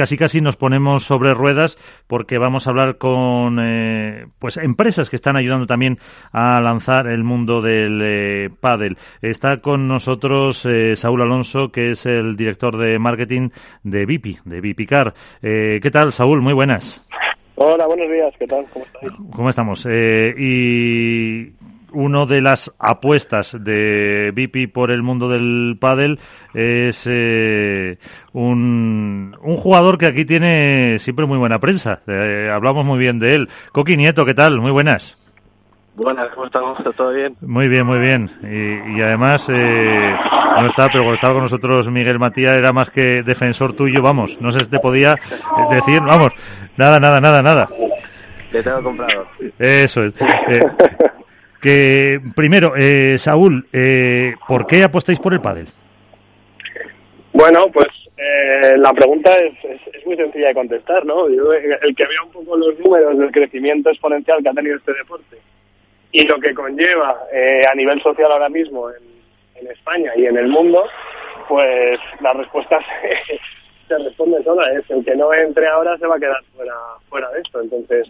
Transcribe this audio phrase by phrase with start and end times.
[0.00, 1.76] casi casi nos ponemos sobre ruedas
[2.06, 5.98] porque vamos a hablar con eh, pues empresas que están ayudando también
[6.32, 8.96] a lanzar el mundo del eh, pádel.
[9.20, 13.50] Está con nosotros eh, Saúl Alonso, que es el director de marketing
[13.82, 15.12] de Vipi, de Vipicar.
[15.42, 16.40] Eh, ¿Qué tal, Saúl?
[16.40, 17.06] Muy buenas.
[17.56, 18.32] Hola, buenos días.
[18.38, 18.64] ¿Qué tal?
[18.72, 19.12] ¿Cómo estáis?
[19.36, 19.86] ¿Cómo estamos?
[19.86, 21.52] Eh, y
[21.92, 26.18] una de las apuestas de Vipi por el mundo del pádel
[26.54, 27.98] es eh,
[28.32, 32.00] un, un, jugador que aquí tiene siempre muy buena prensa.
[32.06, 33.48] Eh, hablamos muy bien de él.
[33.72, 34.60] Coqui Nieto, ¿qué tal?
[34.60, 35.16] Muy buenas.
[35.96, 36.78] Buenas, ¿cómo estamos?
[36.96, 37.36] ¿Todo bien?
[37.42, 38.30] Muy bien, muy bien.
[38.42, 40.14] Y, y además, eh,
[40.58, 44.40] no está, pero cuando estaba con nosotros Miguel Matías era más que defensor tuyo, vamos.
[44.40, 45.14] No sé si te podía
[45.70, 46.32] decir, vamos,
[46.76, 47.68] nada, nada, nada, nada.
[48.52, 49.26] Le tengo comprado.
[49.58, 50.14] Eso es.
[50.20, 50.60] Eh,
[51.60, 55.68] que primero, eh, Saúl, eh, ¿por qué apostáis por el pádel?
[57.32, 61.28] Bueno, pues eh, la pregunta es, es, es, muy sencilla de contestar, ¿no?
[61.28, 64.92] Yo, el que vea un poco los números del crecimiento exponencial que ha tenido este
[64.92, 65.38] deporte
[66.12, 68.96] y lo que conlleva eh, a nivel social ahora mismo en,
[69.54, 70.84] en, España y en el mundo,
[71.48, 73.38] pues la respuesta se,
[73.88, 74.72] se responde sola.
[74.72, 76.74] Es el que no entre ahora se va a quedar fuera,
[77.08, 77.60] fuera de esto.
[77.60, 78.08] Entonces,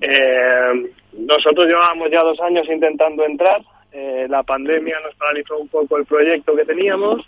[0.00, 3.62] eh, nosotros llevábamos ya dos años intentando entrar.
[3.92, 7.26] Eh, la pandemia nos paralizó un poco el proyecto que teníamos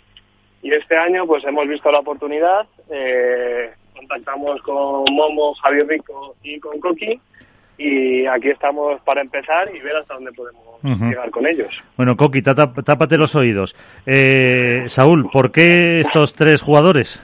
[0.61, 2.65] y este año pues hemos visto la oportunidad.
[2.89, 7.19] Eh, contactamos con Momo, Javier Rico y con Coqui
[7.77, 11.09] y aquí estamos para empezar y ver hasta dónde podemos uh -huh.
[11.09, 11.69] llegar con ellos.
[11.97, 13.75] Bueno, Coqui, tápate los oídos.
[14.05, 17.21] Eh, Saúl, ¿por qué estos tres jugadores?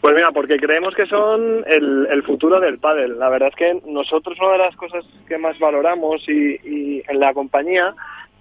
[0.00, 3.18] Pues mira, porque creemos que son el, futuro del pádel.
[3.18, 7.20] La verdad es que nosotros una de las cosas que más valoramos y, y en
[7.20, 7.94] la compañía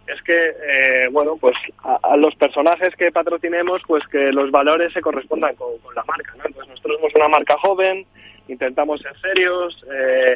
[0.08, 5.02] es que, eh, bueno, pues a, los personajes que patrocinemos, pues que los valores se
[5.02, 6.46] correspondan con, con, la marca, ¿no?
[6.46, 8.06] Entonces nosotros somos una marca joven,
[8.48, 10.36] intentamos ser serios, eh,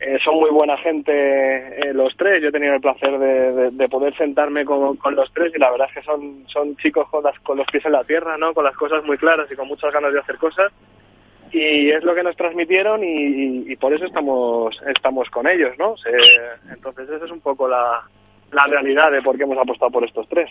[0.00, 2.42] eh, son muy buena gente eh, los tres.
[2.42, 5.70] Yo he tenido el placer de, de, de poder sentarme con, los tres y la
[5.70, 8.54] verdad es que son, son chicos con, las, con los pies en la tierra, ¿no?
[8.54, 10.72] Con las cosas muy claras y con muchas ganas de hacer cosas.
[11.52, 15.96] Y es lo que nos transmitieron y, por eso estamos, estamos con ellos, ¿no?
[16.72, 18.02] Entonces esa es un poco la,
[18.52, 20.48] la realidad de por qué hemos apostado por estos tres.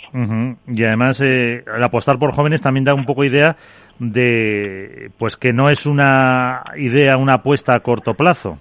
[0.67, 3.55] Y además, eh, el apostar por jóvenes también da un poco idea
[3.99, 8.57] de, pues que no es una idea, una apuesta a corto plazo,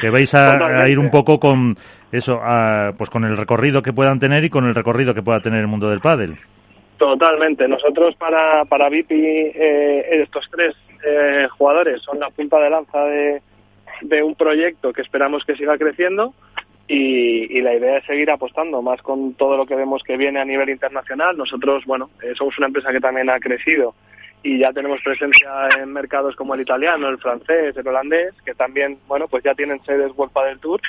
[0.00, 1.76] que vais a, a ir un poco con
[2.10, 5.40] eso, a, pues con el recorrido que puedan tener y con el recorrido que pueda
[5.40, 6.36] tener el mundo del pádel.
[6.96, 7.66] Totalmente.
[7.68, 10.74] Nosotros para para Vipi eh, estos tres
[11.06, 13.42] eh, jugadores son la punta de lanza de,
[14.02, 16.34] de un proyecto que esperamos que siga creciendo
[16.86, 20.40] y, y, la idea es seguir apostando más con todo lo que vemos que viene
[20.40, 21.36] a nivel internacional.
[21.36, 23.94] Nosotros, bueno, eh, somos una empresa que también ha crecido
[24.42, 28.98] y ya tenemos presencia en mercados como el italiano, el francés, el holandés, que también,
[29.06, 30.80] bueno, pues ya tienen sedes World del Tour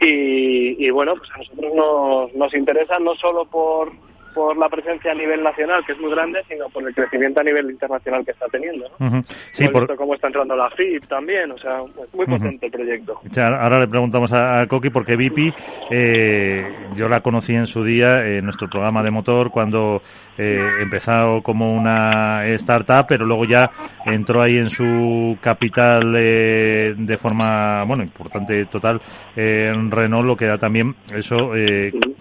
[0.00, 3.92] y, y, bueno, pues a nosotros nos, nos interesa no solo por
[4.36, 7.42] por la presencia a nivel nacional, que es muy grande, sino por el crecimiento a
[7.42, 8.86] nivel internacional que está teniendo.
[9.00, 9.06] ¿no?
[9.06, 9.22] Uh -huh.
[9.52, 9.96] Sí, por...
[9.96, 11.78] cómo está entrando la FIP también, o sea,
[12.12, 12.64] muy potente uh -huh.
[12.66, 13.20] el proyecto.
[13.38, 15.50] Ahora le preguntamos a, a Coqui, porque Vipi,
[15.90, 16.62] eh,
[16.94, 20.02] yo la conocí en su día en nuestro programa de motor, cuando
[20.36, 23.70] eh, empezó como una startup, pero luego ya
[24.04, 29.00] entró ahí en su capital eh, de forma, bueno, importante total,
[29.34, 31.54] en Renault, lo que da también eso,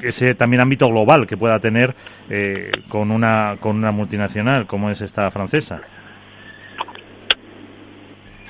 [0.01, 1.93] ese también ámbito global que pueda tener
[2.29, 5.81] eh, con una con una multinacional como es esta francesa.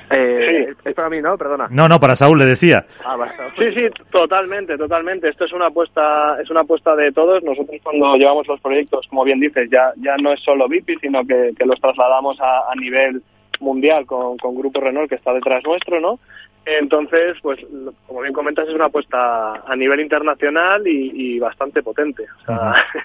[0.10, 0.78] Eh, sí.
[0.86, 1.38] Es para mí, ¿no?
[1.38, 1.68] Perdona.
[1.70, 2.86] No, no, para Saúl le decía.
[3.04, 3.18] Ah,
[3.58, 5.30] sí, sí, totalmente, totalmente.
[5.30, 7.44] Esto es una apuesta, es una apuesta de todos.
[7.44, 11.26] Nosotros cuando llevamos los proyectos, como bien dices, ya ya no es solo VIP, sino
[11.26, 13.22] que, que los trasladamos a, a nivel
[13.60, 16.20] mundial con, con Grupo Renault que está detrás nuestro, ¿no?
[16.66, 17.60] Entonces, pues,
[18.08, 22.26] como bien comentas, es una apuesta a nivel internacional y, y bastante potente.
[22.42, 23.04] O sea, uh -huh.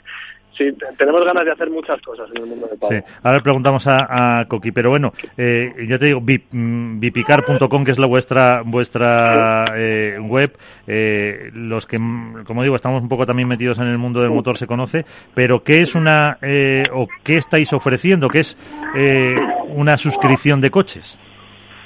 [0.57, 3.03] Sí, tenemos ganas de hacer muchas cosas en el mundo del pádel.
[3.03, 3.13] Sí.
[3.23, 8.07] Ahora preguntamos a, a Coqui, pero bueno, eh, ya te digo, bipicar.com, que es la
[8.07, 11.99] vuestra vuestra eh, web, eh, los que,
[12.47, 15.05] como digo, estamos un poco también metidos en el mundo del motor se conoce,
[15.35, 18.29] pero ¿qué es una, eh, o qué estáis ofreciendo?
[18.29, 18.57] ¿Qué es
[18.97, 19.37] eh,
[19.69, 21.19] una suscripción de coches?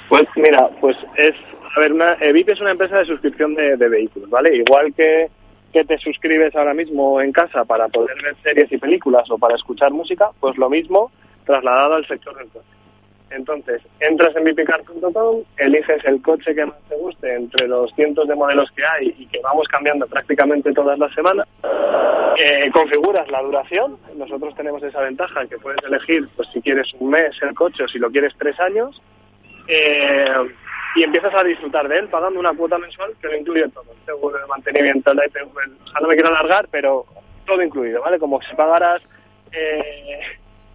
[0.09, 1.35] Pues mira, pues es
[1.75, 4.55] a ver, una, eh, VIP es una empresa de suscripción de, de, vehículos, ¿vale?
[4.55, 5.27] Igual que,
[5.75, 9.55] que te suscribes ahora mismo en casa para poder ver series y películas o para
[9.55, 11.11] escuchar música, pues lo mismo
[11.45, 12.65] trasladado al sector del coche.
[13.29, 18.35] Entonces, entras en vpcar.com, eliges el coche que más te guste entre los cientos de
[18.35, 21.45] modelos que hay y que vamos cambiando prácticamente todas las semanas.
[22.37, 23.97] Eh, configuras la duración.
[24.15, 27.87] Nosotros tenemos esa ventaja que puedes elegir pues si quieres un mes el coche o
[27.89, 29.01] si lo quieres tres años.
[29.67, 30.25] Eh,
[30.95, 33.85] y empiezas a disfrutar de él pagando una cuota mensual que lo incluye todo.
[33.91, 37.05] El seguro de mantenimiento, la IPV, o sea, no me quiero alargar, pero
[37.45, 38.17] todo incluido, ¿vale?
[38.17, 39.01] Como si pagaras
[39.51, 40.21] eh,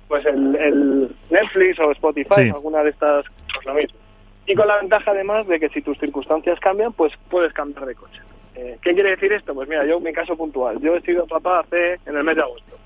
[0.08, 3.24] pues el, Netflix o Spotify, alguna de estas,
[3.54, 3.98] pues lo mismo.
[4.46, 7.94] Y con la ventaja además de que si tus circunstancias cambian, pues puedes cambiar de
[7.94, 8.20] coche.
[8.56, 9.54] Eh, ¿Qué quiere decir esto?
[9.54, 12.42] Pues mira, yo mi caso puntual, yo he sido papá hace en el mes de
[12.42, 12.76] agosto.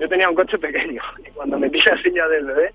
[0.00, 2.72] Yo tenía un coche pequeño y cuando metí la silla del bebé,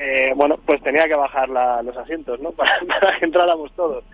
[0.00, 2.52] eh, bueno, pues tenía que bajar los asientos, ¿no?
[2.56, 4.04] Para, para que entráramos todos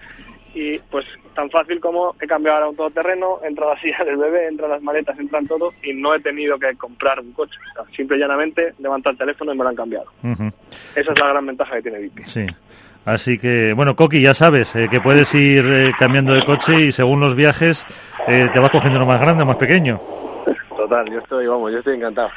[0.54, 4.48] y pues tan fácil como he cambiado ahora un todoterreno, entra la silla del bebé,
[4.48, 7.58] entra las maletas, entran todo y no he tenido que comprar un coche.
[7.94, 10.06] simple y llanamente levanto el teléfono y me lo han cambiado.
[10.96, 12.24] Esa es la gran ventaja que tiene VIP.
[12.24, 12.46] Sí.
[13.04, 16.92] Así que, bueno, Coqui, ya sabes eh, que puedes ir eh, cambiando de coche y
[16.92, 17.86] según los viajes
[18.28, 19.98] eh, te vas cogiendo uno más grande o más pequeño.
[20.76, 22.28] Total, yo estoy, vamos, yo estoy encantado.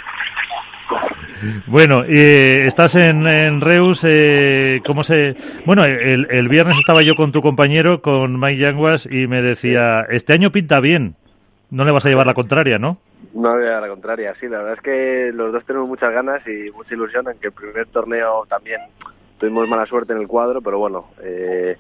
[1.68, 5.36] Bueno, eh, estás en, Reus, eh, ¿cómo se...?
[5.66, 10.06] Bueno, el, el, viernes estaba yo con tu compañero, con Mike Yanguas, y me decía,
[10.10, 11.16] este año pinta bien,
[11.70, 12.98] no le vas a llevar la contraria, ¿no?
[13.34, 16.14] No le voy a la contraria, sí, la verdad es que los dos tenemos muchas
[16.14, 18.80] ganas y mucha ilusión en que el primer torneo también
[19.40, 21.78] tuvimos mala suerte en el cuadro, pero bueno, eh,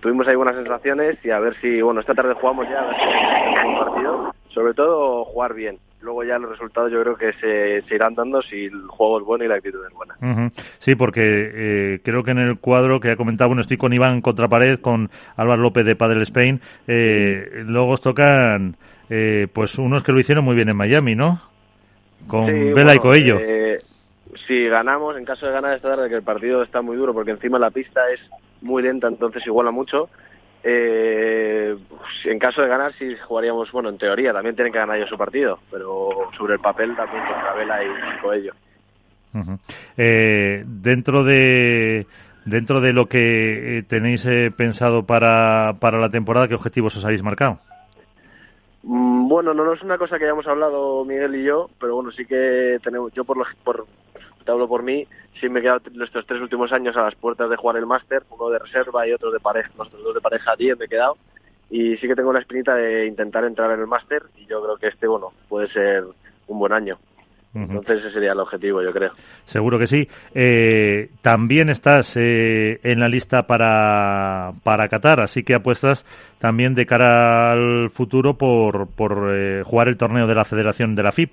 [0.00, 2.96] tuvimos ahí buenas sensaciones y a ver si, bueno, esta tarde jugamos ya, a ver
[2.96, 8.14] si partido, sobre todo jugar bien, luego ya los resultados yo creo que se, irán
[8.14, 10.50] dando si el juego es bueno y la actitud es buena.
[10.78, 14.20] Sí, porque eh, creo que en el cuadro que ha comentado, bueno, estoy con Iván
[14.20, 18.76] Contrapared, con Álvaro López de Padel Spain, eh, luego os tocan
[19.10, 21.40] eh, pues unos que lo hicieron muy bien en Miami, ¿no?
[22.28, 23.38] Con Vela y Coello.
[23.40, 23.78] Eh,
[24.46, 27.32] si ganamos, en caso de ganar esta tarde, que el partido está muy duro porque
[27.32, 28.20] encima la pista es
[28.62, 30.08] muy lenta, entonces iguala mucho
[30.68, 31.76] eh,
[32.24, 35.16] en caso de ganar, sí jugaríamos, bueno, en teoría también tienen que ganar ellos su
[35.16, 38.52] partido, pero sobre el papel también contra Vela y Coello.
[39.96, 42.06] eh, dentro de
[42.46, 47.04] dentro de lo que eh, tenéis eh, pensado para, para la temporada, ¿qué objetivos os
[47.04, 47.60] habéis marcado?
[48.82, 52.10] Mm, bueno, no, no es una cosa que hayamos hablado Miguel y yo, pero bueno,
[52.10, 53.86] sí que tenemos, yo por, lo, por
[54.46, 55.06] te hablo por mí,
[55.40, 58.22] sí me he quedado estos tres últimos años a las puertas de jugar el máster,
[58.30, 61.18] uno de reserva y otro de pareja, nosotros dos de pareja 10 me he quedado,
[61.68, 64.76] y sí que tengo la espinita de intentar entrar en el máster, y yo creo
[64.76, 66.04] que este, bueno, puede ser
[66.46, 66.96] un buen año.
[67.54, 69.12] Entonces ese sería el objetivo, yo creo.
[69.44, 70.06] Seguro que sí.
[70.34, 76.04] Eh, también estás eh, en la lista para, para Qatar, así que apuestas
[76.38, 81.02] también de cara al futuro por, por eh, jugar el torneo de la Federación de
[81.02, 81.32] la FIP.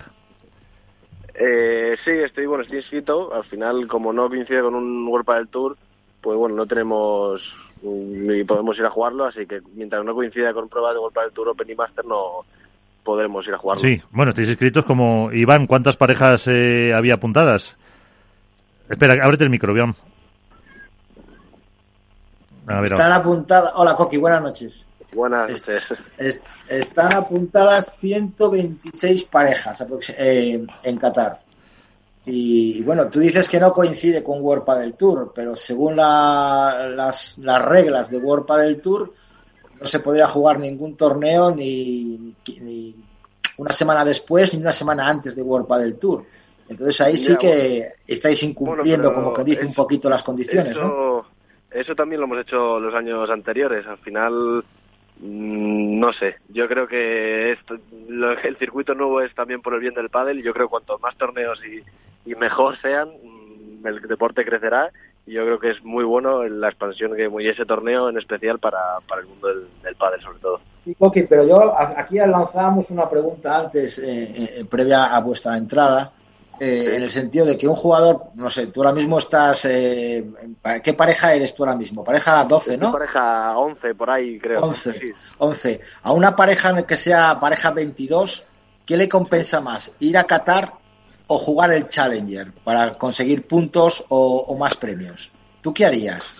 [1.34, 3.34] Eh, sí, estoy, bueno, estoy inscrito.
[3.34, 5.76] Al final, como no coincide con un World del Tour,
[6.20, 7.42] pues bueno, no tenemos
[7.82, 11.32] ni podemos ir a jugarlo, así que mientras no coincida con pruebas de World del
[11.32, 12.44] Tour Open y Master no
[13.02, 13.82] podremos ir a jugarlo.
[13.82, 17.76] Sí, bueno, estáis inscritos como Iván, ¿cuántas parejas eh, había apuntadas?
[18.88, 19.94] Espera, ábrete el micro, Iván.
[22.84, 23.72] Están apuntadas.
[23.76, 24.86] Hola, Coqui, buenas noches.
[25.12, 26.42] Buenas noches.
[26.68, 29.84] Están apuntadas 126 parejas
[30.18, 31.40] eh, en Qatar.
[32.26, 37.64] Y bueno, tú dices que no coincide con World del Tour, pero según las, las,
[37.64, 39.12] reglas de World del Tour,
[39.78, 42.96] no se podría jugar ningún torneo ni, ni,
[43.58, 46.24] una semana después ni una semana antes de World del Tour.
[46.66, 51.26] Entonces ahí sí que estáis incumpliendo, como que dice un poquito las condiciones, eso, ¿no?
[51.70, 53.86] Eso también lo hemos hecho los años anteriores.
[53.86, 54.64] Al final
[55.20, 57.76] no sé, yo creo que esto,
[58.42, 60.98] el circuito nuevo es también por el bien del pádel y yo creo que cuanto
[60.98, 64.90] más torneos y, mejor sean, mm, el deporte crecerá
[65.26, 68.58] y yo creo que es muy bueno la expansión que y ese torneo en especial
[68.58, 68.80] para,
[69.20, 70.60] el mundo del, del pádel sobre todo.
[70.98, 76.12] Ok, pero yo aquí lanzábamos una pregunta antes, eh, eh, previa a vuestra entrada,
[76.60, 80.24] eh, en el sentido de que un jugador, no sé, tú ahora mismo estás, eh,
[80.82, 82.04] ¿qué pareja eres tú ahora mismo?
[82.04, 82.92] Pareja 12, ¿no?
[82.92, 84.60] Pareja 11, por ahí creo.
[84.60, 85.80] 11, 11.
[86.02, 88.46] A una pareja que sea pareja 22,
[88.86, 89.94] ¿qué le compensa más?
[89.98, 90.74] ¿Ir a Qatar
[91.26, 95.32] o jugar el Challenger para conseguir puntos o, más premios?
[95.60, 96.36] ¿Tú qué harías?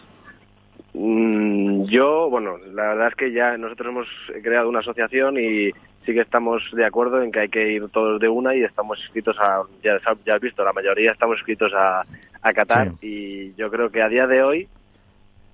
[0.93, 4.07] Mm, yo, bueno, la verdad es que ya nosotros hemos
[4.43, 5.73] creado una asociación y
[6.05, 8.99] sí que estamos de acuerdo en que hay que ir todos de una y estamos
[9.01, 12.03] inscritos a, ya, ya has visto, la mayoría estamos inscritos a,
[12.43, 14.69] a Qatar y yo creo que a día de hoy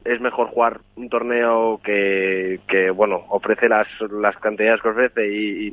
[0.05, 5.71] es mejor jugar un torneo que, que bueno, ofrece las, las cantidades que ofrece y,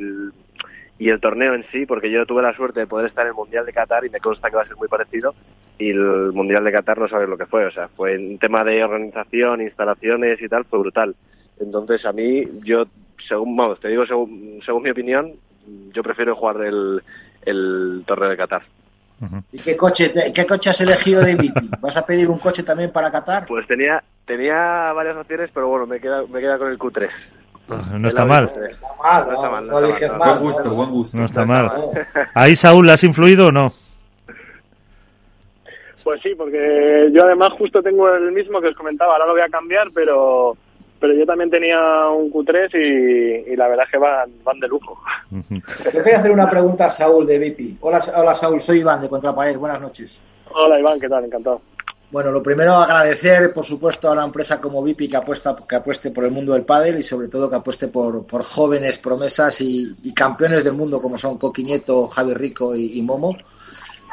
[1.00, 3.36] y el torneo en sí, porque yo tuve la suerte de poder estar en el
[3.36, 5.34] Mundial de Qatar y me consta que va a ser muy parecido
[5.80, 8.64] y el Mundial de Qatar no sabes lo que fue, o sea, fue en tema
[8.64, 11.16] de organización, instalaciones y tal, fue brutal.
[11.60, 12.86] Entonces a mí, yo,
[13.28, 15.34] según, vamos, te digo, según, según mi opinión,
[15.94, 17.02] yo prefiero jugar el,
[17.46, 18.64] el torneo de Qatar.
[19.52, 21.52] ¿Y qué coche, qué coche has elegido de?
[21.80, 23.48] ¿Vas a pedir un coche también para Qatar?
[23.48, 27.10] Pues tenía tenía varias opciones, pero bueno, me queda, me queda con el Q3.
[28.00, 28.52] No está mal.
[28.56, 30.30] No está mal, no, está mal, no no está mal.
[30.30, 31.18] Buen gusto, buen gusto.
[31.18, 31.72] No está mal.
[32.36, 33.74] ¿Ahí Saúl has influido o no?
[36.04, 39.42] Pues sí, porque yo además justo tengo el mismo que os comentaba, ahora lo voy
[39.42, 40.56] a cambiar, pero
[41.00, 44.68] pero yo también tenía un Q3 y, y la verdad es que van, van de
[44.68, 45.00] lujo.
[45.32, 47.78] Yo quería hacer una pregunta a Saúl de VIP.
[47.82, 49.58] Hola, hola Saúl, soy Iván de Contrapared.
[49.58, 50.22] Buenas noches.
[50.52, 51.26] Hola Iván, ¿qué tal?
[51.26, 51.62] Encantado.
[52.10, 56.12] Bueno, lo primero agradecer, por supuesto, a una empresa como VIP que apuesta, que apueste
[56.12, 59.94] por el mundo del pádel y sobre todo que apueste por, por jóvenes promesas y,
[60.04, 63.36] y campeones del mundo como son Coqui Nieto, Javi Rico y, y Momo.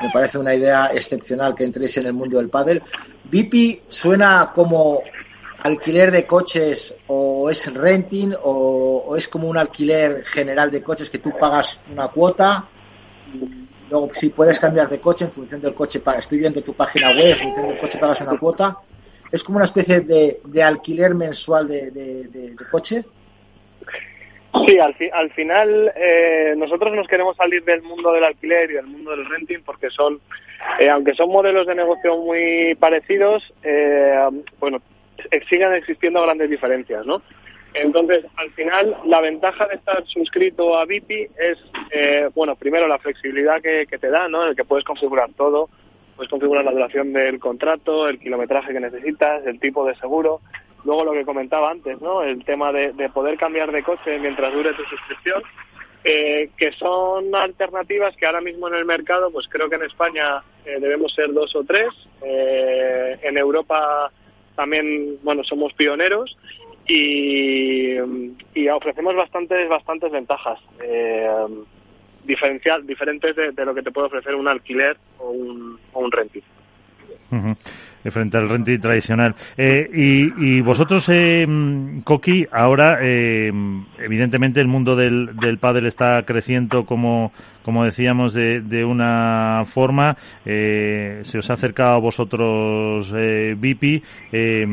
[0.03, 2.83] Me parece una idea excepcional que entréis en el mundo del pádel.
[3.31, 5.01] VIP suena como
[5.65, 11.19] alquiler de coches o es renting o, es como un alquiler general de coches que
[11.19, 12.69] tú pagas una cuota
[13.33, 17.11] y luego si puedes cambiar de coche en función del coche, estoy viendo tu página
[17.11, 18.77] web, en función del coche pagas una cuota.
[19.33, 23.11] Es como una especie de, de alquiler mensual de- de coches.
[24.69, 28.75] Sí, al, fi- al final eh, nosotros nos queremos salir del mundo del alquiler y
[28.75, 30.21] del mundo del renting porque son,
[30.79, 34.15] eh, aunque son modelos de negocio muy parecidos, eh,
[34.61, 34.79] bueno,
[35.31, 37.23] ex- siguen existiendo grandes diferencias, ¿no?
[37.75, 41.59] Entonces, al final, la ventaja de estar suscrito a VIP es,
[41.91, 44.45] eh, bueno, primero la flexibilidad que, te da, ¿no?
[44.47, 45.69] El que puedes configurar todo,
[46.15, 50.41] puedes configurar la duración del contrato, el kilometraje que necesitas, el tipo de seguro.
[50.85, 52.23] Luego lo que comentaba antes, ¿no?
[52.23, 55.43] El tema de, de poder cambiar de coche mientras dure tu suscripción,
[56.05, 60.43] eh, que son alternativas que ahora mismo en el mercado, pues creo que en España
[60.65, 61.89] eh, debemos ser dos o tres.
[62.23, 64.13] Eh, en Europa
[64.57, 66.37] también, bueno, somos pioneros
[66.87, 67.95] y,
[68.55, 70.59] y ofrecemos bastantes, bastantes ventajas.
[70.83, 71.29] Eh,
[72.25, 76.43] diferencial, diferentes de, lo que te puede ofrecer un alquiler o un, o un renting.
[78.11, 79.35] Frente al renting tradicional.
[79.57, 81.47] Eh, y, y vosotros, eh,
[82.05, 83.51] Coqui, ahora, eh,
[83.99, 87.33] evidentemente, el mundo del, del pádel está creciendo, como,
[87.65, 90.17] como decíamos, de, de una forma.
[90.45, 94.03] Eh, se os ha acercado a vosotros, eh, Vipi.
[94.33, 94.67] Eh,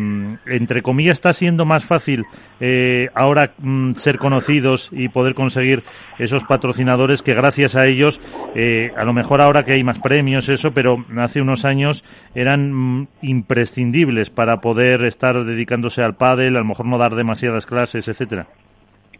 [0.45, 2.25] entre comillas, está siendo más fácil
[2.59, 5.83] eh, ahora mm, ser conocidos y poder conseguir
[6.19, 8.19] esos patrocinadores que, gracias a ellos,
[8.55, 12.03] eh, a lo mejor ahora que hay más premios, eso, pero hace unos años
[12.35, 17.65] eran mm, imprescindibles para poder estar dedicándose al pádel, a lo mejor no dar demasiadas
[17.65, 18.47] clases, etcétera.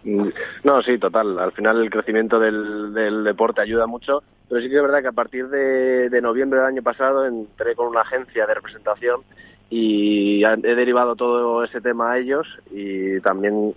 [0.03, 0.29] Mm,
[0.63, 1.37] No, sí, total.
[1.39, 5.13] Al final el crecimiento del, deporte ayuda mucho, pero sí que es verdad que a
[5.13, 9.21] partir de, de noviembre del año pasado entré con una agencia de representación
[9.69, 13.73] y he derivado todo ese tema a ellos y también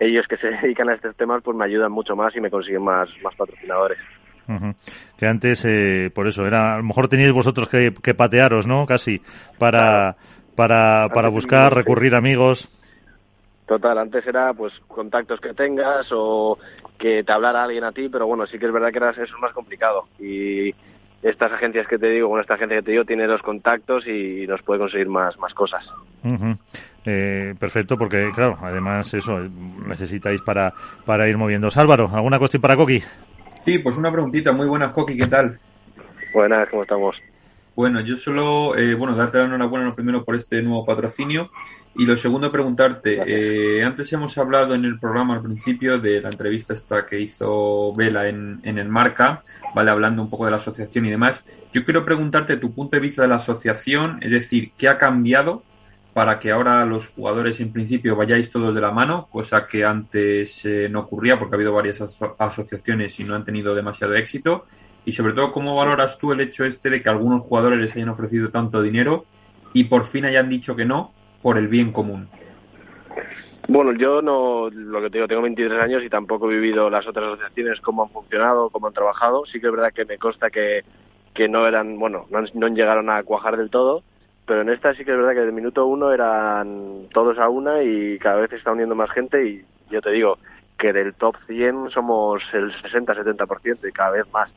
[0.00, 2.82] ellos que se dedican a estos temas pues me ayudan mucho más y me consiguen
[2.82, 3.98] más, más patrocinadores.
[5.16, 8.86] Que antes, eh, por eso, era a lo mejor teníais vosotros que, que patearos, ¿no?
[8.86, 9.20] Casi,
[9.58, 10.16] para,
[10.54, 12.68] para, para buscar, recurrir a amigos.
[13.66, 16.56] Total, antes era pues contactos que tengas o
[16.98, 19.22] que te hablara alguien a ti, pero bueno, sí que es verdad que era, eso
[19.22, 20.04] es más complicado.
[20.20, 20.72] Y
[21.22, 24.46] estas agencias que te digo, bueno, esta agencia que te digo tiene los contactos y
[24.46, 25.84] nos puede conseguir más, más cosas.
[27.04, 29.50] Eh, perfecto, porque, claro, además, eso, eh,
[29.86, 30.72] necesitáis para,
[31.04, 31.80] para ir moviéndose.
[31.80, 33.02] Álvaro, ¿alguna cuestión para Coqui?
[33.66, 34.52] Sí, pues una preguntita.
[34.52, 35.58] Muy buenas, Coqui, ¿qué tal?
[36.32, 37.16] Buenas, ¿cómo estamos?
[37.74, 41.50] Bueno, yo solo, eh, bueno, darte la enhorabuena lo primero por este nuevo patrocinio
[41.96, 46.28] y lo segundo preguntarte, eh, antes hemos hablado en el programa al principio de la
[46.28, 49.42] entrevista esta que hizo Vela en, en el Marca,
[49.74, 51.44] vale, hablando un poco de la asociación y demás.
[51.72, 55.64] Yo quiero preguntarte tu punto de vista de la asociación, es decir, ¿qué ha cambiado
[56.16, 60.64] para que ahora los jugadores en principio vayáis todos de la mano, cosa que antes
[60.64, 64.64] eh, no ocurría porque ha habido varias aso- asociaciones y no han tenido demasiado éxito?
[65.04, 68.08] Y sobre todo, ¿cómo valoras tú el hecho este de que algunos jugadores les hayan
[68.08, 69.26] ofrecido tanto dinero
[69.74, 72.30] y por fin hayan dicho que no por el bien común?
[73.68, 77.06] Bueno, yo no, lo que te digo, tengo 23 años y tampoco he vivido las
[77.06, 79.44] otras asociaciones, cómo han funcionado, cómo han trabajado.
[79.44, 80.82] Sí que es verdad que me consta que,
[81.34, 84.02] que no eran, bueno, no, no llegaron a cuajar del todo,
[84.46, 87.48] pero en esta sí que es verdad que desde el minuto uno eran todos a
[87.48, 90.38] una y cada vez se está uniendo más gente y yo te digo
[90.78, 94.50] que del top 100 somos el 60-70% y cada vez más.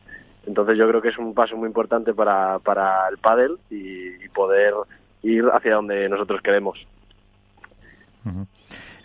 [0.45, 4.73] Entonces yo creo que es un paso muy importante para, para el pádel y, poder
[5.21, 6.79] ir hacia donde nosotros queremos.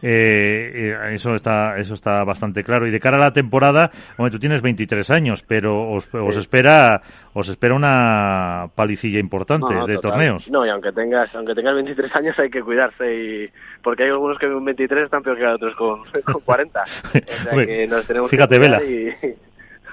[0.06, 2.86] Eh, eso está eso está bastante claro.
[2.86, 7.00] Y de cara a la temporada, bueno, tú tienes 23 años, pero os, os espera
[7.32, 10.50] os espera una palicilla importante de torneos.
[10.50, 13.48] No, y aunque tengas aunque tengas 23 años hay que cuidarse y
[13.82, 16.82] porque hay algunos que con 23 están peor que otros con, con 40.
[16.82, 18.82] O sea que nos tenemos fíjate, que Vela.
[18.82, 19.10] Y...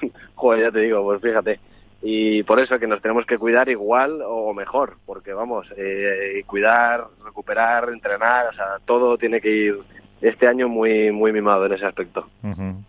[0.35, 1.59] Joder, ya te digo, pues fíjate.
[2.03, 7.05] Y por eso que nos tenemos que cuidar igual o mejor, porque vamos, eh, cuidar,
[7.23, 9.75] recuperar, entrenar, o sea, todo tiene que ir
[10.21, 12.27] este año muy muy mimado en ese aspecto.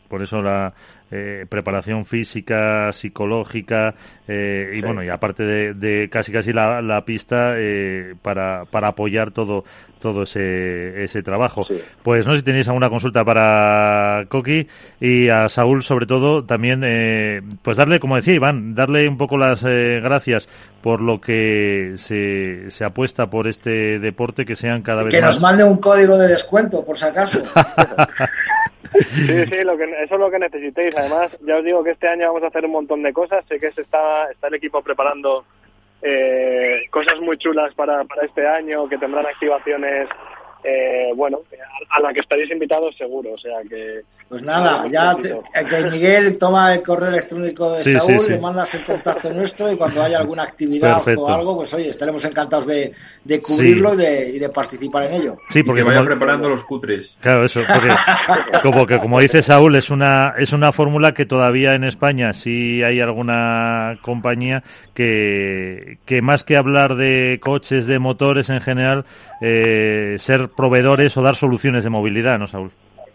[0.08, 0.72] Por eso la
[1.12, 3.94] eh, preparación física, psicológica
[4.26, 4.86] eh, y Sí.
[4.86, 9.64] bueno, y aparte de, de casi casi la, la pista eh, para, para apoyar todo
[10.00, 11.62] todo ese, ese trabajo.
[11.62, 11.80] Sí.
[12.02, 14.66] Pues no sé si tenéis alguna consulta para Coqui
[15.00, 19.38] y a Saúl sobre todo también eh, pues darle, como decía Iván, darle un poco
[19.38, 20.48] las eh, gracias
[20.82, 25.36] por lo que se, se apuesta por este deporte que sean cada vez Que más
[25.36, 27.40] nos mande un código de descuento, por si acaso.
[28.92, 30.96] Sí, sí, lo que, eso es lo que necesitéis.
[30.96, 33.44] Además, ya os digo que este año vamos a hacer un montón de cosas.
[33.46, 35.44] Sé que se está, está el equipo preparando
[36.02, 40.08] eh, cosas muy chulas para, para este año, que tendrán activaciones,
[40.64, 41.40] eh, bueno,
[41.90, 43.32] a, a la que estaréis invitados seguro.
[43.32, 44.02] O sea que.
[44.32, 45.36] Pues nada, ya te-
[45.68, 48.32] que Miguel toma el correo electrónico de Sí, Saúl, sí, sí.
[48.32, 51.20] le mandas el contacto nuestro y cuando haya alguna actividad Perfecto.
[51.24, 52.92] o algo, pues oye, estaremos encantados de,
[53.24, 55.36] de cubrirlo y, de, y de participar en ello.
[55.50, 57.18] Sí, Y porque que vaya como- preparando los cutres.
[57.20, 57.88] Claro, eso, porque
[58.62, 62.82] como que como dice Saúl, es una es una fórmula que todavía en España sí
[62.82, 64.62] hay alguna compañía
[64.94, 69.04] que, que más que hablar de coches, de motores en general,
[69.42, 72.70] eh, ser proveedores o dar soluciones de movilidad, ¿no, Saúl?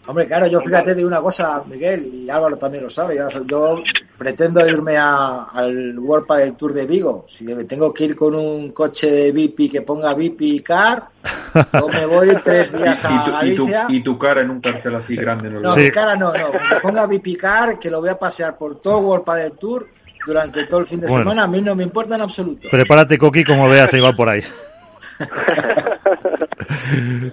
[0.08, 3.84] Hombre, claro, yo fíjate de una cosa, Miguel, y Álvaro también lo sabe, yo, yo
[4.18, 7.26] pretendo irme a- al World del Tour de Vigo.
[7.28, 11.10] Si me tengo que ir con un coche de VIP que ponga VIP Car,
[11.74, 13.86] yo me voy tres Y, días a y tu, y, tu, Galicia.
[13.90, 15.50] y tu cara en un cartel así grande.
[15.50, 15.82] No, lo No, Sí.
[15.82, 16.52] mi cara no, no.
[16.52, 19.88] Que ponga VIP Car, que lo voy a pasear por todo el World del Tour
[20.26, 21.24] durante todo el fin de Bueno.
[21.24, 21.44] semana.
[21.44, 22.70] A mí no me importa en absoluto.
[22.72, 24.42] Prepárate, Coqui, como veas, se va por ahí.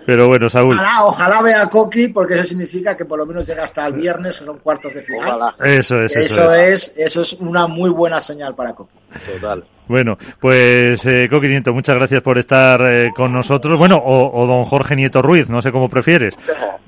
[0.07, 3.47] Pero bueno, Saúl, Ojalá, ojalá vea a Coqui, porque eso significa que por lo menos
[3.47, 5.29] llega hasta el viernes, que son cuartos de final.
[5.29, 6.89] Ojalá, eso es, eso Eso es.
[6.89, 8.93] es, eso es una muy buena señal para Coqui.
[9.33, 9.65] total.
[9.87, 13.79] Bueno, pues eh, Coqui Nieto, muchas gracias por estar eh, con nosotros.
[13.79, 16.35] Bueno, o, o don Jorge Nieto Ruiz, no sé cómo prefieres.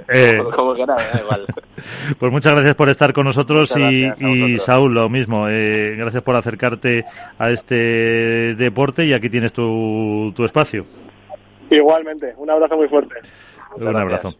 [0.08, 1.46] Eh, Como que nada, da igual.
[2.18, 4.58] Pues muchas gracias por estar con nosotros y, y.
[4.58, 5.46] Saúl, lo mismo.
[5.48, 7.04] Eh, gracias por acercarte
[7.38, 7.74] a este
[8.54, 10.86] deporte y aquí tienes tu, tu espacio.
[11.70, 13.14] Igualmente, un abrazo muy fuerte.
[13.76, 14.32] Un abrazo.